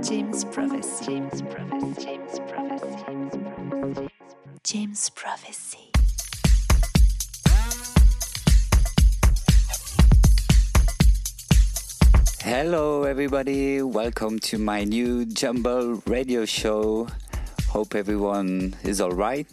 [0.02, 1.04] James Prophecy.
[1.04, 2.06] James Prophecy.
[2.06, 3.04] James Prophecy.
[3.04, 3.40] James
[3.84, 4.10] Prophecy.
[4.64, 5.92] James Prophecy.
[12.40, 13.82] Hello, everybody.
[13.82, 17.10] Welcome to my new Jumble radio show.
[17.68, 19.46] Hope everyone is all right.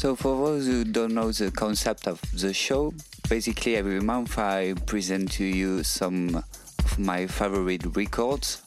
[0.00, 2.94] So, for those who don't know the concept of the show,
[3.28, 8.62] basically every month I present to you some of my favorite records.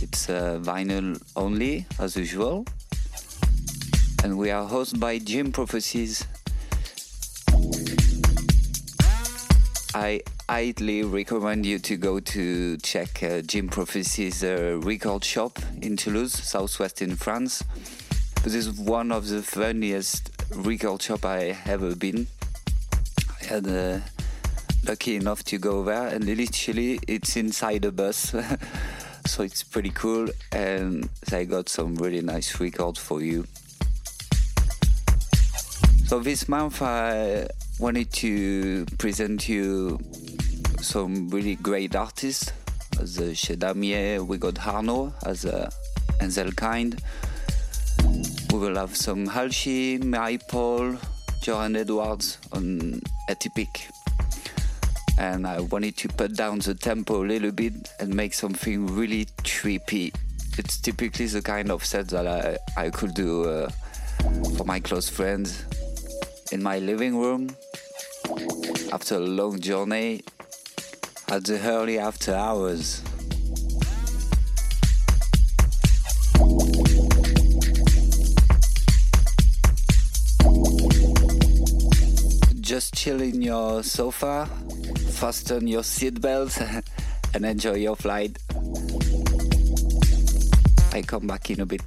[0.00, 2.64] It's uh, vinyl only, as usual.
[4.24, 6.24] And we are hosted by Jim Prophecies.
[9.94, 15.98] I highly recommend you to go to check uh, Jim Prophecies uh, record shop in
[15.98, 17.62] Toulouse, southwest in France.
[18.42, 22.26] This is one of the funniest record shop I ever been.
[23.40, 23.98] I had uh,
[24.86, 28.34] lucky enough to go there, and literally it's inside a bus,
[29.26, 30.28] so it's pretty cool.
[30.52, 33.46] And they got some really nice records for you.
[36.06, 39.98] So this month I wanted to present you
[40.80, 42.52] some really great artists
[43.00, 45.68] as uh, Chez Damier, we got Harno as uh,
[46.20, 47.02] Enzel Kind.
[48.56, 50.96] We will have some Halsey, Mary Paul,
[51.46, 53.82] Edwards on Atypic.
[55.18, 59.26] And I wanted to put down the tempo a little bit and make something really
[59.42, 60.14] trippy.
[60.56, 63.68] It's typically the kind of set that I, I could do uh,
[64.56, 65.66] for my close friends
[66.50, 67.54] in my living room
[68.90, 70.22] after a long journey
[71.28, 73.02] at the early after hours.
[82.76, 84.46] Just chill in your sofa,
[85.12, 86.60] fasten your seatbelt,
[87.34, 88.36] and enjoy your flight.
[90.92, 91.80] I come back in a bit.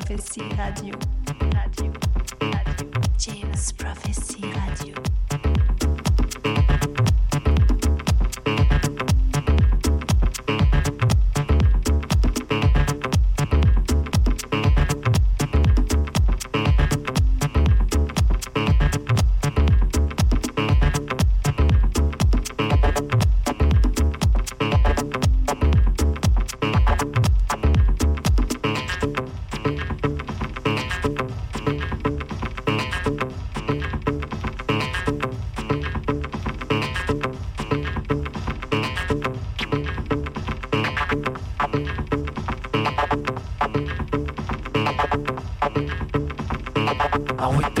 [0.00, 0.89] Profecia Rádio.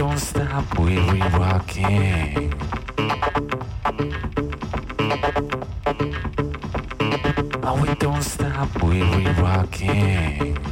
[0.00, 2.54] don't stop, we we rocking.
[7.62, 10.69] Oh, we don't stop, we we rocking.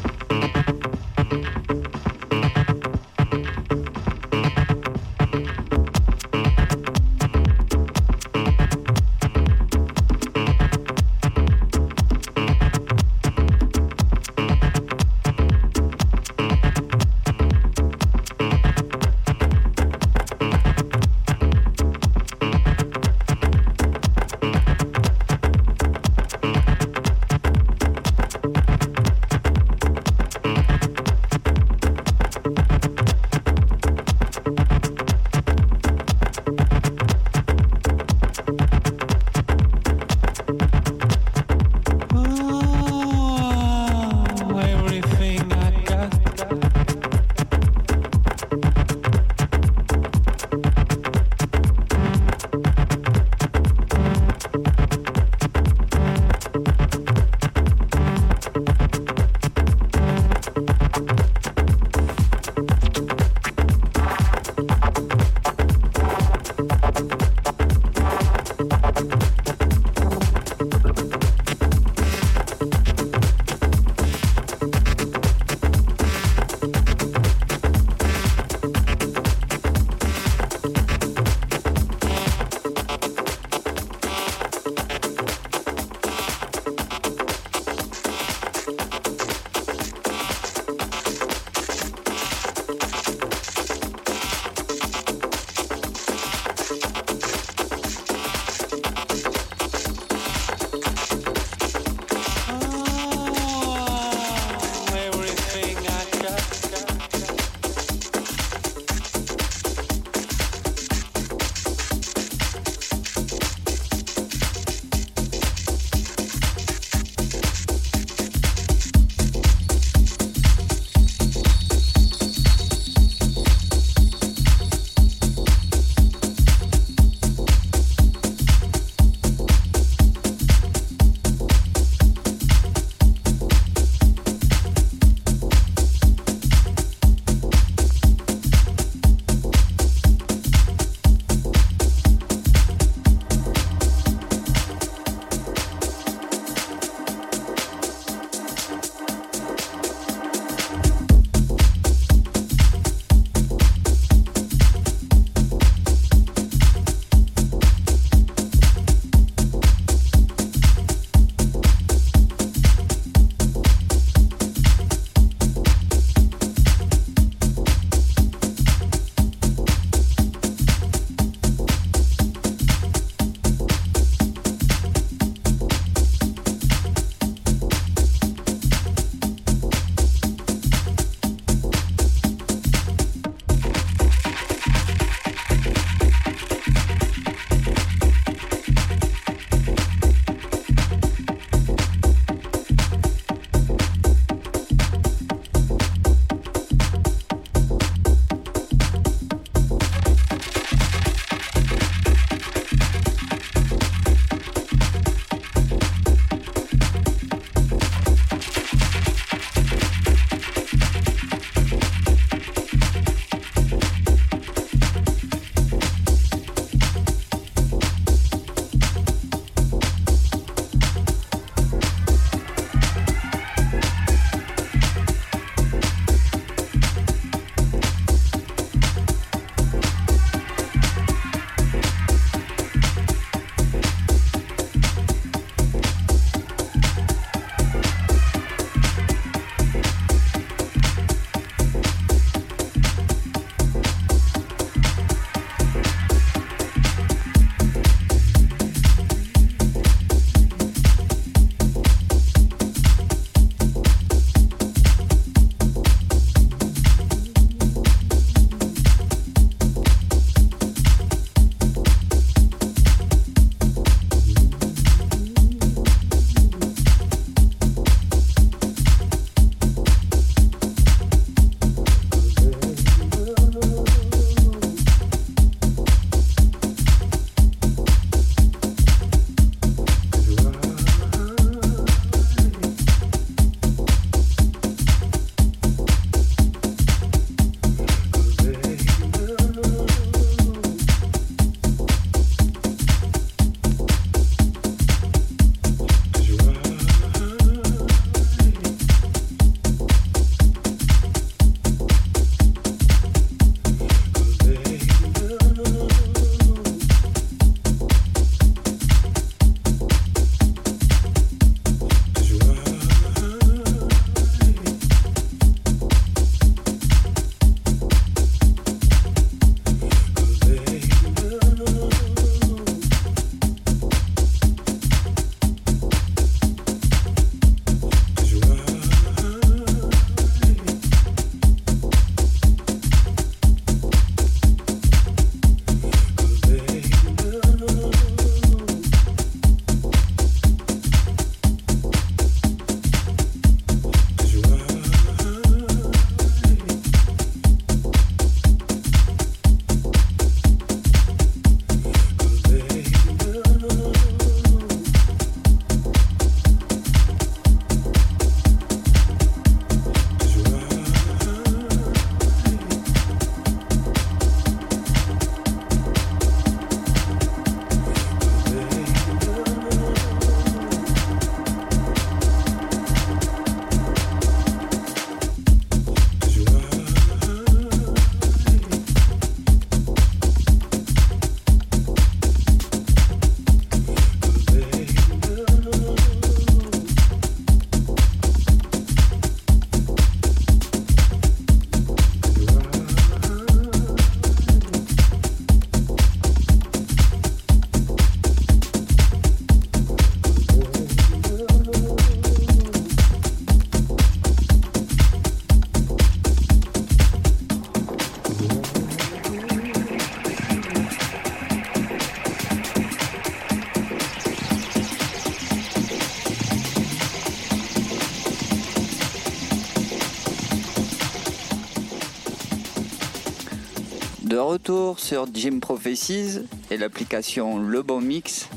[424.98, 428.48] Sur Jim Prophecies et l'application Le Bon Mix.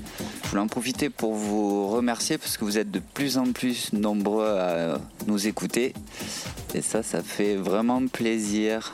[0.44, 3.94] Je voulais en profiter pour vous remercier parce que vous êtes de plus en plus
[3.94, 5.94] nombreux à nous écouter.
[6.74, 8.94] Et ça, ça fait vraiment plaisir.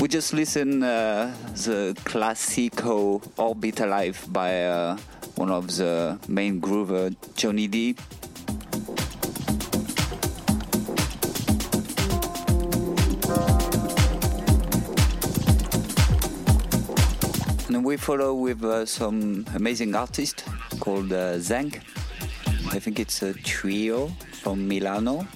[0.00, 4.96] We just listened uh, the classical Orbit Alive by uh,
[5.36, 7.94] one of the main groover, Johnny D.
[17.92, 20.46] we follow with uh, some amazing artist
[20.80, 21.82] called uh, Zank.
[22.70, 24.08] I think it's a trio
[24.40, 25.26] from Milano.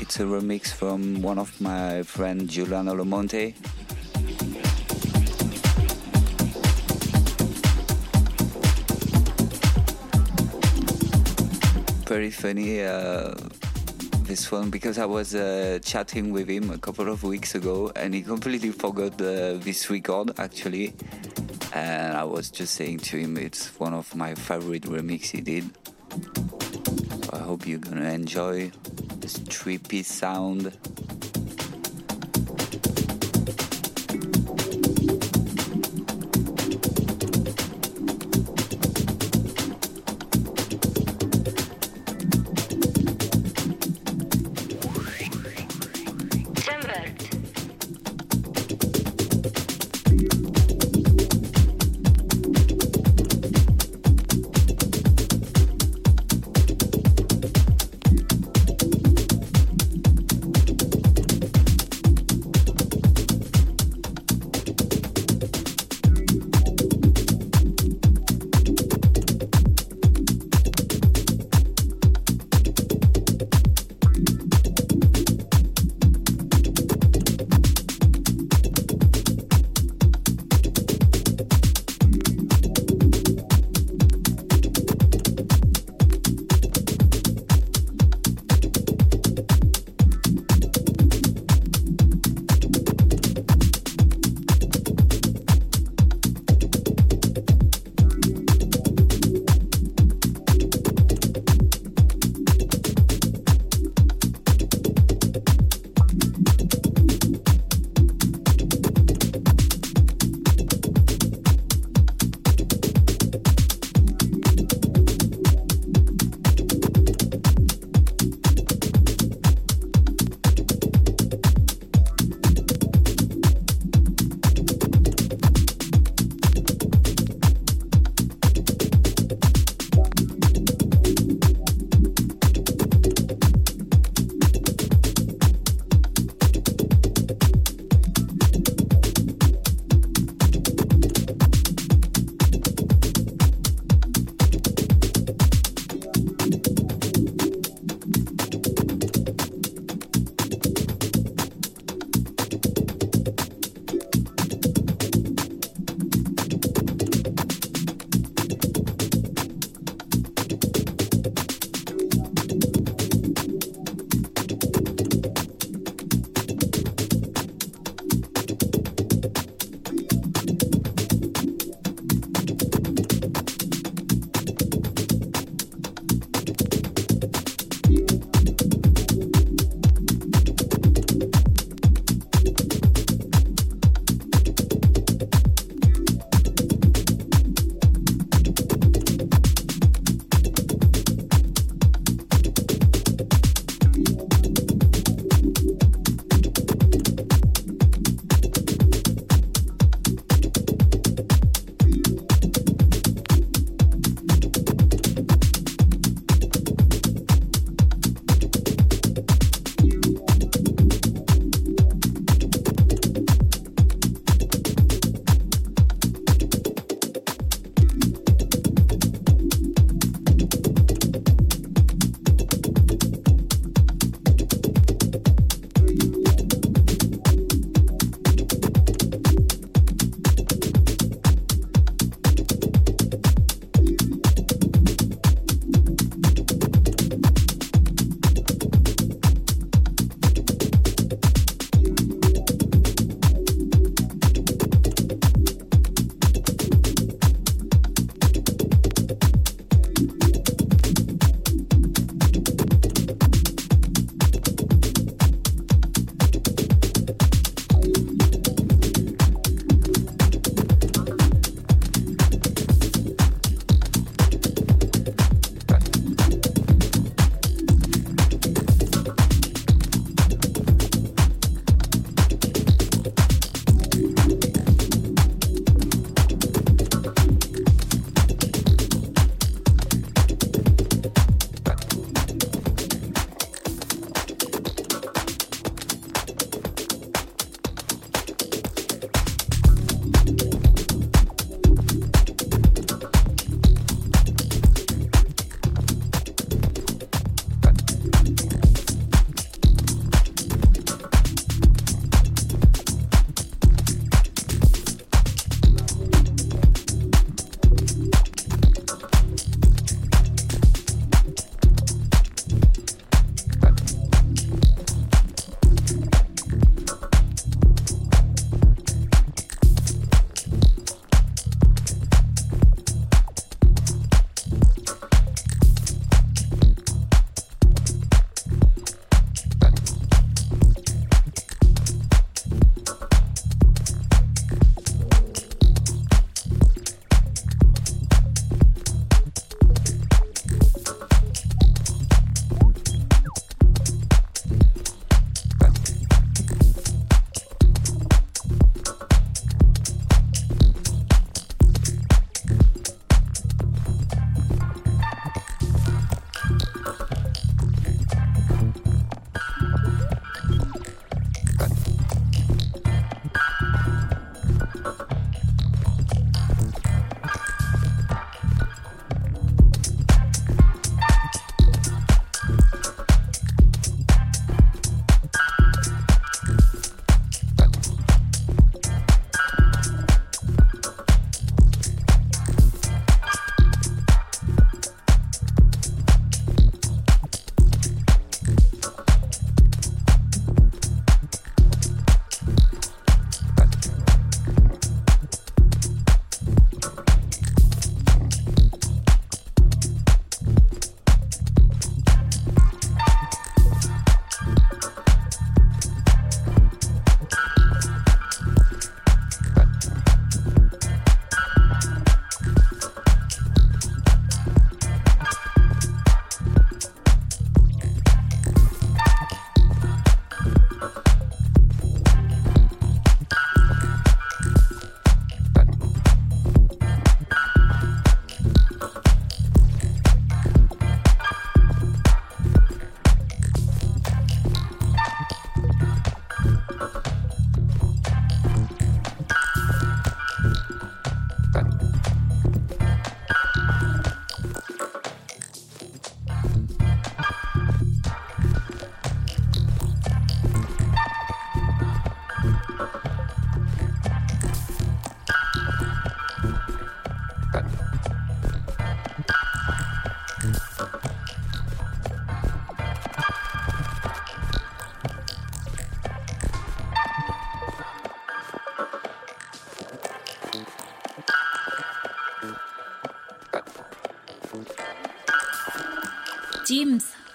[0.00, 3.54] It's a remix from one of my friend Giuliano Lomonte.
[12.08, 13.34] Very funny uh,
[14.24, 18.14] this one because I was uh, chatting with him a couple of weeks ago and
[18.14, 20.94] he completely forgot uh, this record actually
[21.72, 25.70] and I was just saying to him it's one of my favorite remix he did.
[27.24, 28.70] So I hope you're gonna enjoy
[29.20, 30.76] this trippy sound.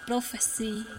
[0.07, 0.96] James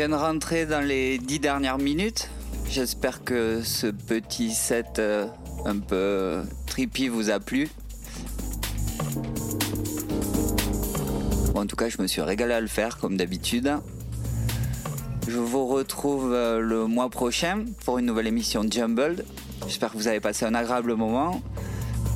[0.00, 0.08] Prophecy.
[0.08, 2.30] de rentrer dans les dix dernières minutes.
[2.70, 5.26] J'espère que ce petit set euh,
[5.66, 7.68] un peu trippy vous a plu.
[11.54, 13.70] en tout cas, je me suis régalé à le faire comme d'habitude.
[15.28, 19.26] Je vous retrouve euh, le mois prochain pour une nouvelle émission Jumbled.
[19.66, 21.42] J'espère que vous avez passé un agréable moment.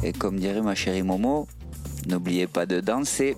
[0.03, 1.47] Et comme dirait ma chérie Momo,
[2.07, 3.37] n'oubliez pas de danser.